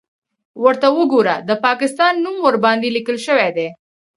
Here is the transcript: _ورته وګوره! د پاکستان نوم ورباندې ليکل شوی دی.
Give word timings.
_ورته 0.61 0.87
وګوره! 0.97 1.35
د 1.49 1.51
پاکستان 1.65 2.13
نوم 2.23 2.37
ورباندې 2.45 2.89
ليکل 2.95 3.17
شوی 3.25 3.49
دی. 3.57 3.67